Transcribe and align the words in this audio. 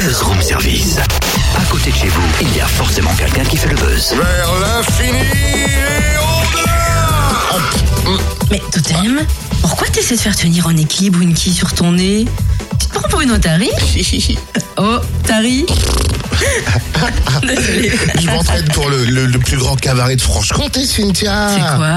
Buzz 0.00 0.22
Room 0.22 0.40
Service. 0.40 0.96
À 1.56 1.64
côté 1.64 1.90
de 1.90 1.96
chez 1.96 2.06
vous, 2.06 2.22
il 2.40 2.56
y 2.56 2.60
a 2.60 2.66
forcément 2.66 3.10
quelqu'un 3.14 3.42
qui 3.42 3.56
fait 3.56 3.68
le 3.68 3.74
buzz. 3.74 4.14
Vers 4.14 4.52
l'infini 4.60 5.18
et 5.18 6.16
au-delà 6.20 8.18
Mais 8.48 8.62
Totem, 8.70 9.26
pourquoi 9.60 9.88
t'essaies 9.88 10.14
de 10.14 10.20
faire 10.20 10.36
tenir 10.36 10.68
en 10.68 10.76
équilibre 10.76 11.20
une 11.20 11.34
quille 11.34 11.52
sur 11.52 11.72
ton 11.72 11.92
nez? 11.92 12.26
Tu 12.78 12.86
te 12.86 12.92
prends 12.94 13.08
pour 13.08 13.22
une 13.22 13.32
otari 13.32 13.70
Oh, 14.76 14.98
Tari. 15.24 15.66
Je 18.20 18.26
m'entraîne 18.26 18.64
pour 18.74 18.88
le, 18.88 19.04
le- 19.04 19.26
le 19.26 19.38
plus 19.38 19.56
grand 19.56 19.76
cabaret 19.76 20.16
de 20.16 20.20
Franche-Comté, 20.20 20.84
Cynthia. 20.84 21.48
C'est 21.54 21.60
quoi 21.60 21.88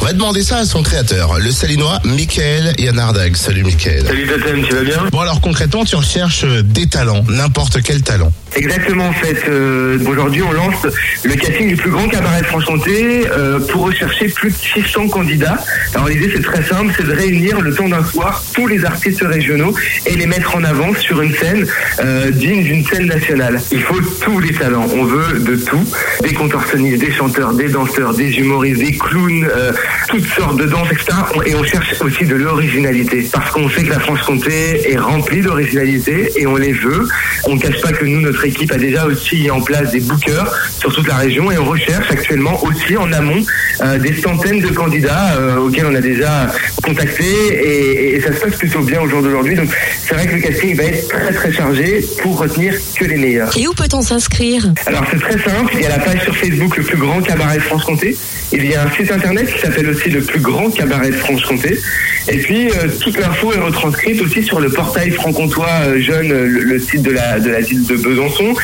On 0.00 0.04
va 0.04 0.12
demander 0.12 0.42
ça 0.42 0.58
à 0.58 0.64
son 0.64 0.82
créateur, 0.82 1.38
le 1.38 1.50
salinois 1.50 1.98
Michael 2.04 2.74
Yanardag. 2.78 3.36
Salut 3.36 3.62
Michael. 3.64 4.04
Salut 4.06 4.26
Totem, 4.26 4.62
tu 4.62 4.74
vas 4.74 4.82
bien? 4.82 5.04
Bon 5.10 5.20
alors 5.20 5.40
concrètement, 5.40 5.84
tu 5.84 5.96
recherches 5.96 6.44
des 6.44 6.86
talents, 6.86 7.24
n'importe 7.28 7.82
quel 7.82 8.02
talent. 8.02 8.32
Exactement 8.54 9.06
en 9.08 9.12
fait. 9.12 9.48
euh, 9.48 9.98
Aujourd'hui 10.06 10.42
on 10.42 10.52
lance 10.52 10.86
le 11.24 11.34
casting 11.34 11.68
du 11.68 11.76
plus 11.76 11.90
grand 11.90 12.06
cabaret 12.08 12.42
de 12.42 12.46
Franche-Comté 12.46 13.24
euh, 13.30 13.58
pour 13.60 13.82
rechercher 13.86 14.26
plus 14.28 14.50
de 14.50 14.56
600 14.56 15.08
candidats. 15.08 15.58
Alors 15.94 16.08
l'idée 16.08 16.30
c'est 16.34 16.42
très 16.42 16.62
simple, 16.62 16.92
c'est 16.96 17.06
de 17.06 17.12
réunir 17.12 17.60
le 17.60 17.72
temps 17.74 17.88
d'un 17.88 18.04
soir 18.04 18.42
tous 18.54 18.66
les 18.66 18.84
artistes 18.84 19.22
régionaux 19.22 19.74
et 20.06 20.16
les 20.16 20.26
mettre 20.26 20.54
en 20.54 20.64
avant 20.64 20.94
sur 20.94 21.22
une 21.22 21.34
scène 21.34 21.66
euh, 22.00 22.30
digne 22.30 22.62
d'une 22.62 22.84
scène 22.84 23.06
nationale. 23.06 23.60
Il 23.72 23.80
faut 23.82 24.00
tous 24.20 24.38
les 24.40 24.52
talents, 24.52 24.86
on 24.94 25.04
veut 25.04 25.38
de 25.38 25.56
tout. 25.56 25.84
Des 26.22 26.34
contorsionnistes, 26.34 27.00
des 27.00 27.12
chanteurs, 27.12 27.54
des 27.54 27.68
danseurs, 27.68 28.14
des 28.14 28.38
humoristes, 28.38 28.80
des 28.82 28.92
clowns, 28.98 29.48
euh, 29.50 29.72
toutes 30.08 30.26
sortes 30.26 30.58
de 30.58 30.66
danses, 30.66 30.88
etc. 30.92 31.06
Et 31.46 31.54
on 31.54 31.64
cherche 31.64 31.94
aussi 32.02 32.26
de 32.26 32.34
l'originalité 32.36 33.26
parce 33.32 33.50
qu'on 33.50 33.68
sait 33.70 33.84
que 33.84 33.90
la 33.90 34.00
Franche-Comté 34.00 34.90
est 34.92 34.98
remplie 34.98 35.40
d'originalité 35.40 36.30
et 36.36 36.46
on 36.46 36.56
les 36.56 36.72
veut. 36.72 37.08
On 37.44 37.54
ne 37.54 37.60
cache 37.60 37.80
pas 37.80 37.92
que 37.92 38.04
nous, 38.04 38.20
notre 38.20 38.41
équipe 38.44 38.72
a 38.72 38.78
déjà 38.78 39.06
aussi 39.06 39.36
mis 39.36 39.50
en 39.50 39.60
place 39.60 39.92
des 39.92 40.00
bookers 40.00 40.54
sur 40.78 40.92
toute 40.94 41.06
la 41.06 41.16
région 41.16 41.50
et 41.50 41.58
on 41.58 41.64
recherche 41.64 42.10
actuellement 42.10 42.62
aussi 42.64 42.96
en 42.96 43.12
amont 43.12 43.42
euh, 43.80 43.98
des 43.98 44.14
centaines 44.14 44.60
de 44.60 44.68
candidats 44.68 45.34
euh, 45.36 45.56
auxquels 45.56 45.86
on 45.86 45.94
a 45.94 46.00
déjà 46.00 46.52
contacté 46.82 47.24
et, 47.24 48.16
et 48.16 48.20
ça 48.20 48.32
se 48.32 48.40
passe 48.40 48.56
plutôt 48.56 48.80
bien 48.80 49.00
au 49.00 49.08
jour 49.08 49.22
d'aujourd'hui. 49.22 49.54
Donc 49.54 49.68
c'est 50.04 50.14
vrai 50.14 50.26
que 50.26 50.34
le 50.34 50.40
casting 50.40 50.74
va 50.76 50.84
être 50.84 51.08
très 51.08 51.32
très 51.32 51.52
chargé 51.52 52.04
pour 52.22 52.38
retenir 52.38 52.74
que 52.96 53.04
les 53.04 53.16
meilleurs. 53.16 53.56
Et 53.56 53.66
où 53.66 53.72
peut-on 53.72 54.02
s'inscrire? 54.02 54.72
Alors 54.86 55.04
c'est 55.10 55.20
très 55.20 55.38
simple, 55.38 55.72
il 55.74 55.82
y 55.82 55.86
a 55.86 55.90
la 55.90 55.98
page 55.98 56.22
sur 56.22 56.36
Facebook 56.36 56.76
le 56.76 56.84
plus 56.84 56.98
grand 56.98 57.20
cabaret 57.22 57.56
de 57.56 57.62
France-Comté. 57.62 58.16
Il 58.52 58.66
y 58.66 58.74
a 58.74 58.84
un 58.84 58.90
site 58.90 59.10
internet 59.10 59.52
qui 59.52 59.60
s'appelle 59.60 59.88
aussi 59.88 60.10
le 60.10 60.20
plus 60.20 60.40
grand 60.40 60.70
cabaret 60.70 61.08
de 61.10 61.16
France-Comté. 61.16 61.78
Et 62.28 62.38
puis 62.38 62.68
euh, 62.68 62.88
toute 63.00 63.18
l'info 63.18 63.52
est 63.52 63.58
retranscrite 63.58 64.20
aussi 64.22 64.42
sur 64.44 64.60
le 64.60 64.70
portail 64.70 65.10
franc-comtois 65.10 65.98
jeune, 65.98 66.28
le, 66.28 66.46
le 66.46 66.78
site 66.78 67.02
de 67.02 67.10
la 67.10 67.40
de 67.40 67.50
la 67.50 67.60
ville 67.60 67.84
de 67.84 67.96
Besançon. 67.96 68.54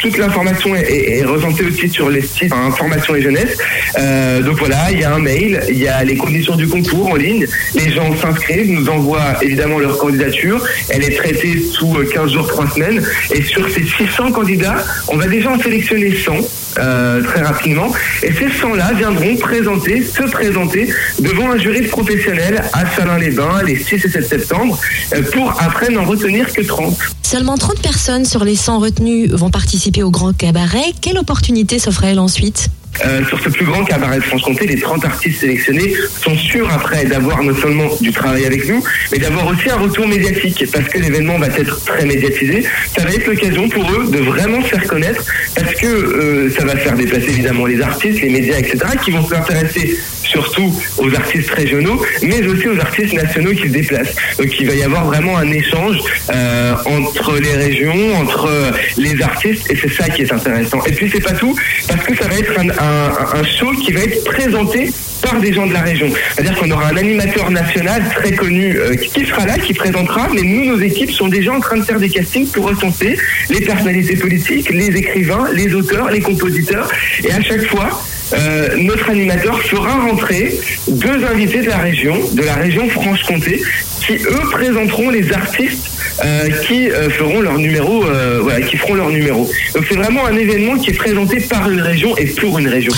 Toute 0.00 0.18
l'information 0.18 0.74
est, 0.74 1.20
est, 1.20 1.24
aussi 1.62 1.88
sur 1.88 2.10
les 2.10 2.22
sites 2.22 2.52
hein, 2.52 2.66
information 2.68 3.14
et 3.14 3.22
jeunesse. 3.22 3.58
Euh, 3.98 4.23
donc 4.42 4.58
voilà, 4.58 4.90
il 4.90 5.00
y 5.00 5.04
a 5.04 5.14
un 5.14 5.18
mail, 5.18 5.62
il 5.68 5.78
y 5.78 5.88
a 5.88 6.02
les 6.04 6.16
conditions 6.16 6.56
du 6.56 6.66
concours 6.66 7.08
en 7.08 7.16
ligne. 7.16 7.46
Les 7.74 7.92
gens 7.92 8.14
s'inscrivent, 8.16 8.70
nous 8.70 8.88
envoient 8.88 9.42
évidemment 9.42 9.78
leur 9.78 9.98
candidature. 9.98 10.64
Elle 10.88 11.04
est 11.04 11.16
traitée 11.16 11.60
sous 11.72 11.96
euh, 11.96 12.04
15 12.04 12.32
jours, 12.32 12.46
3 12.46 12.70
semaines. 12.70 13.02
Et 13.32 13.42
sur 13.42 13.68
ces 13.70 13.84
600 13.84 14.32
candidats, 14.32 14.76
on 15.08 15.16
va 15.16 15.26
déjà 15.26 15.50
en 15.50 15.58
sélectionner 15.58 16.14
100 16.14 16.32
euh, 16.78 17.22
très 17.22 17.42
rapidement. 17.42 17.92
Et 18.22 18.32
ces 18.32 18.46
100-là 18.46 18.92
viendront 18.94 19.36
présenter, 19.36 20.02
se 20.02 20.22
présenter 20.22 20.88
devant 21.20 21.50
un 21.52 21.58
jury 21.58 21.82
de 21.82 21.88
professionnels 21.88 22.62
à 22.72 22.84
Salins-les-Bains 22.96 23.62
les 23.64 23.76
6 23.76 23.94
et 24.04 24.08
7 24.08 24.28
septembre 24.28 24.78
euh, 25.14 25.22
pour 25.32 25.54
après 25.60 25.90
n'en 25.90 26.04
retenir 26.04 26.52
que 26.52 26.62
30. 26.62 26.96
Seulement 27.22 27.56
30 27.56 27.80
personnes 27.80 28.24
sur 28.24 28.44
les 28.44 28.56
100 28.56 28.78
retenues 28.78 29.28
vont 29.28 29.50
participer 29.50 30.02
au 30.02 30.10
grand 30.10 30.36
cabaret. 30.36 30.92
Quelle 31.00 31.18
opportunité 31.18 31.78
s'offre 31.78 32.04
à 32.04 32.08
elle 32.08 32.18
ensuite? 32.18 32.68
Euh, 33.04 33.24
sur 33.26 33.40
ce 33.40 33.48
plus 33.48 33.64
grand 33.64 33.84
cabaret 33.84 34.18
de 34.18 34.24
Franche-Comté, 34.24 34.66
les 34.66 34.80
30 34.80 35.04
artistes 35.04 35.40
sélectionnés 35.40 35.94
sont 36.20 36.36
sûrs 36.36 36.70
après 36.72 37.04
d'avoir 37.04 37.42
non 37.42 37.54
seulement 37.54 37.88
du 38.00 38.12
travail 38.12 38.44
avec 38.46 38.68
nous, 38.68 38.82
mais 39.10 39.18
d'avoir 39.18 39.46
aussi 39.48 39.68
un 39.68 39.76
retour 39.76 40.06
médiatique, 40.06 40.64
parce 40.72 40.88
que 40.88 40.98
l'événement 40.98 41.38
va 41.38 41.48
être 41.48 41.84
très 41.84 42.04
médiatisé. 42.04 42.64
Ça 42.96 43.04
va 43.04 43.10
être 43.10 43.26
l'occasion 43.26 43.68
pour 43.68 43.90
eux 43.92 44.06
de 44.10 44.18
vraiment 44.18 44.62
se 44.62 44.68
faire 44.68 44.86
connaître, 44.86 45.24
parce 45.56 45.74
que 45.74 45.86
euh, 45.86 46.50
ça 46.50 46.64
va 46.64 46.76
faire 46.76 46.94
déplacer 46.94 47.30
évidemment 47.30 47.66
les 47.66 47.80
artistes, 47.80 48.20
les 48.20 48.30
médias, 48.30 48.58
etc., 48.58 48.78
qui 49.04 49.10
vont 49.10 49.26
s'intéresser 49.26 49.98
surtout 50.34 50.74
aux 50.98 51.14
artistes 51.14 51.50
régionaux, 51.50 52.00
mais 52.22 52.46
aussi 52.46 52.68
aux 52.68 52.78
artistes 52.78 53.14
nationaux 53.14 53.52
qui 53.52 53.68
se 53.68 53.72
déplacent. 53.72 54.14
Donc 54.38 54.48
il 54.60 54.66
va 54.66 54.74
y 54.74 54.82
avoir 54.82 55.06
vraiment 55.06 55.38
un 55.38 55.50
échange 55.50 55.96
euh, 56.32 56.74
entre 56.84 57.38
les 57.38 57.52
régions, 57.52 58.16
entre 58.16 58.48
euh, 58.48 58.70
les 58.98 59.22
artistes, 59.22 59.70
et 59.70 59.76
c'est 59.76 59.92
ça 59.92 60.08
qui 60.08 60.22
est 60.22 60.32
intéressant. 60.32 60.84
Et 60.86 60.92
puis 60.92 61.08
c'est 61.12 61.22
pas 61.22 61.32
tout, 61.32 61.56
parce 61.88 62.04
que 62.04 62.16
ça 62.16 62.28
va 62.28 62.34
être 62.34 62.58
un, 62.58 63.44
show 63.44 63.70
qui 63.72 63.92
va 63.92 64.00
être 64.00 64.24
présenté 64.24 64.90
par 65.22 65.40
des 65.40 65.52
gens 65.52 65.66
de 65.66 65.72
la 65.72 65.82
région. 65.82 66.08
C'est-à-dire 66.32 66.58
qu'on 66.58 66.70
aura 66.70 66.88
un 66.88 66.96
animateur 66.96 67.50
national 67.50 68.02
très 68.14 68.32
connu 68.32 68.76
euh, 68.76 68.94
qui 68.94 69.24
sera 69.24 69.46
là, 69.46 69.58
qui 69.58 69.72
présentera, 69.72 70.28
mais 70.34 70.42
nous, 70.42 70.64
nos 70.64 70.80
équipes 70.80 71.10
sont 71.10 71.28
déjà 71.28 71.52
en 71.52 71.60
train 71.60 71.76
de 71.76 71.82
faire 71.82 72.00
des 72.00 72.08
castings 72.08 72.50
pour 72.50 72.66
recenser 72.66 73.16
les 73.50 73.60
personnalités 73.60 74.16
politiques, 74.16 74.70
les 74.70 74.96
écrivains, 74.96 75.46
les 75.52 75.74
auteurs, 75.74 76.10
les 76.10 76.20
compositeurs, 76.20 76.88
et 77.22 77.32
à 77.32 77.40
chaque 77.42 77.66
fois, 77.66 78.02
euh, 78.32 78.76
notre 78.78 79.10
animateur 79.10 79.60
fera 79.62 80.00
rentrer 80.06 80.58
deux 80.88 81.24
invités 81.24 81.60
de 81.60 81.68
la 81.68 81.78
région, 81.78 82.16
de 82.32 82.42
la 82.42 82.54
région 82.54 82.88
Franche-Comté, 82.88 83.62
qui 84.00 84.14
eux 84.14 84.50
présenteront 84.50 85.10
les 85.10 85.32
artistes 85.32 85.93
euh, 86.22 86.48
qui 86.66 86.90
euh, 86.90 87.10
feront 87.10 87.40
leur 87.40 87.58
numéro, 87.58 88.04
euh, 88.04 88.60
qui 88.62 88.76
feront 88.76 88.94
leur 88.94 89.10
numéro. 89.10 89.50
Donc 89.74 89.84
c'est 89.88 89.96
vraiment 89.96 90.26
un 90.26 90.36
événement 90.36 90.76
qui 90.78 90.90
est 90.90 90.94
présenté 90.94 91.40
par 91.40 91.70
une 91.70 91.80
région 91.80 92.16
et 92.16 92.26
pour 92.26 92.58
une 92.58 92.68
région. 92.68 92.92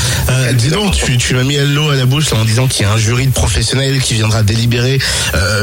Dis 0.54 0.68
donc, 0.68 0.94
tu, 0.94 1.16
tu 1.16 1.34
m'as 1.34 1.42
mis 1.42 1.56
l'eau 1.56 1.90
à 1.90 1.96
la 1.96 2.06
bouche 2.06 2.30
là, 2.30 2.38
en 2.38 2.44
disant 2.44 2.66
qu'il 2.66 2.86
y 2.86 2.88
a 2.88 2.92
un 2.92 2.96
jury 2.96 3.26
de 3.26 3.32
professionnels 3.32 3.98
qui 4.00 4.14
viendra 4.14 4.42
délibérer, 4.42 4.98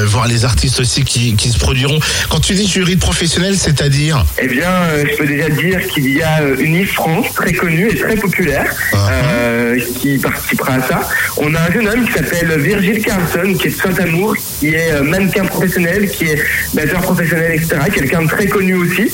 voir 0.06 0.28
les 0.28 0.46
artistes 0.46 0.80
aussi 0.80 1.04
qui, 1.04 1.36
qui 1.36 1.50
se 1.50 1.58
produiront. 1.58 2.00
Quand 2.30 2.40
tu 2.40 2.54
dis 2.54 2.68
jury 2.68 2.96
de 2.96 3.02
professionnels, 3.02 3.56
c'est-à-dire 3.58 4.26
Eh 4.42 4.48
bien, 4.48 4.72
je 5.10 5.18
peux 5.18 5.26
déjà 5.26 5.50
dire 5.50 5.88
qu'il 5.88 6.10
y 6.10 6.22
a 6.22 6.42
une 6.60 6.74
Miss 6.74 6.90
France 6.90 7.28
très 7.34 7.54
connue 7.54 7.90
et 7.90 7.96
très 7.96 8.16
populaire 8.16 8.66
euh, 8.94 9.80
qui 10.00 10.18
participera 10.18 10.74
à 10.74 10.82
ça. 10.82 11.02
On 11.38 11.54
a 11.54 11.62
un 11.62 11.72
jeune 11.72 11.88
homme 11.88 12.06
qui 12.06 12.14
s'appelle 12.14 12.60
Virgile 12.60 13.02
Carlson, 13.02 13.54
qui 13.60 13.68
est 13.68 13.72
de 13.72 13.76
Saint-Amour, 13.76 14.36
qui 14.60 14.74
est 14.74 15.02
mannequin 15.02 15.46
professionnel, 15.46 16.10
qui 16.10 16.26
est 16.26 16.44
batteur 16.74 17.02
professionnel, 17.02 17.43
etc. 17.52 17.78
Quelqu'un 17.94 18.24
de 18.24 18.28
très 18.28 18.48
connu 18.48 18.76
aussi. 18.76 19.12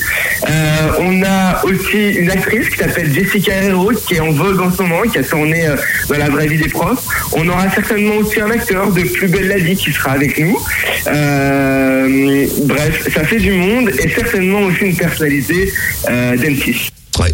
Euh, 0.48 0.88
on 0.98 1.22
a 1.22 1.64
aussi 1.64 2.10
une 2.12 2.30
actrice 2.30 2.68
qui 2.68 2.78
s'appelle 2.78 3.12
Jessica 3.12 3.52
Herro, 3.52 3.90
qui 3.92 4.14
est 4.14 4.20
en 4.20 4.32
vogue 4.32 4.60
en 4.60 4.70
ce 4.70 4.82
moment, 4.82 5.02
qui 5.02 5.18
a 5.18 5.22
tourné 5.22 5.66
euh, 5.66 5.76
dans 6.08 6.18
la 6.18 6.28
vraie 6.28 6.46
vie 6.46 6.58
des 6.58 6.68
profs. 6.68 7.04
On 7.32 7.48
aura 7.48 7.70
certainement 7.70 8.16
aussi 8.16 8.40
un 8.40 8.50
acteur 8.50 8.92
de 8.92 9.02
Plus 9.02 9.28
belle 9.28 9.48
la 9.48 9.58
vie 9.58 9.76
qui 9.76 9.92
sera 9.92 10.12
avec 10.12 10.38
nous. 10.38 10.58
Euh, 11.06 12.46
bref, 12.64 13.08
ça 13.12 13.24
fait 13.24 13.38
du 13.38 13.52
monde 13.52 13.90
et 13.90 14.08
certainement 14.08 14.60
aussi 14.62 14.84
une 14.84 14.96
personnalité 14.96 15.72
euh, 16.08 16.36
d'M6. 16.36 16.88
Ouais. 17.18 17.32